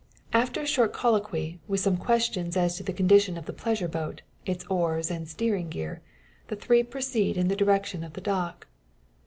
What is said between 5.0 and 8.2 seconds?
and steering gear, the three proceed in the direction of